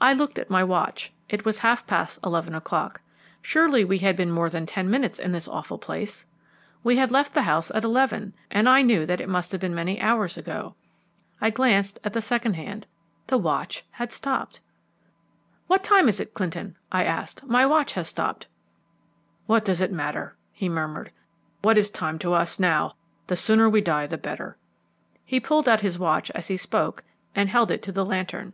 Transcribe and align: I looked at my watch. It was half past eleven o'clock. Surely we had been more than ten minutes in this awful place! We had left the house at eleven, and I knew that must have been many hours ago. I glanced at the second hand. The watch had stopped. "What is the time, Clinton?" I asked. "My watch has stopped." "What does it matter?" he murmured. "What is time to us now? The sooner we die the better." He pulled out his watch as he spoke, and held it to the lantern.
I 0.00 0.12
looked 0.12 0.38
at 0.38 0.50
my 0.50 0.62
watch. 0.62 1.14
It 1.30 1.46
was 1.46 1.60
half 1.60 1.86
past 1.86 2.18
eleven 2.22 2.54
o'clock. 2.54 3.00
Surely 3.40 3.86
we 3.86 4.00
had 4.00 4.16
been 4.18 4.30
more 4.30 4.50
than 4.50 4.66
ten 4.66 4.90
minutes 4.90 5.18
in 5.18 5.32
this 5.32 5.48
awful 5.48 5.78
place! 5.78 6.26
We 6.82 6.96
had 6.96 7.10
left 7.10 7.32
the 7.32 7.44
house 7.44 7.70
at 7.70 7.84
eleven, 7.84 8.34
and 8.50 8.68
I 8.68 8.82
knew 8.82 9.06
that 9.06 9.26
must 9.26 9.50
have 9.52 9.62
been 9.62 9.74
many 9.74 9.98
hours 9.98 10.36
ago. 10.36 10.74
I 11.40 11.48
glanced 11.48 11.98
at 12.04 12.12
the 12.12 12.20
second 12.20 12.52
hand. 12.52 12.86
The 13.28 13.38
watch 13.38 13.82
had 13.92 14.12
stopped. 14.12 14.60
"What 15.68 15.80
is 15.90 16.18
the 16.18 16.26
time, 16.26 16.34
Clinton?" 16.34 16.76
I 16.92 17.02
asked. 17.04 17.42
"My 17.46 17.64
watch 17.64 17.94
has 17.94 18.06
stopped." 18.06 18.46
"What 19.46 19.64
does 19.64 19.80
it 19.80 19.90
matter?" 19.92 20.36
he 20.52 20.68
murmured. 20.68 21.12
"What 21.62 21.78
is 21.78 21.88
time 21.88 22.18
to 22.18 22.34
us 22.34 22.58
now? 22.60 22.94
The 23.28 23.36
sooner 23.38 23.70
we 23.70 23.80
die 23.80 24.06
the 24.06 24.18
better." 24.18 24.58
He 25.24 25.40
pulled 25.40 25.66
out 25.66 25.80
his 25.80 25.98
watch 25.98 26.30
as 26.32 26.48
he 26.48 26.58
spoke, 26.58 27.04
and 27.34 27.48
held 27.48 27.70
it 27.70 27.82
to 27.84 27.92
the 27.92 28.04
lantern. 28.04 28.52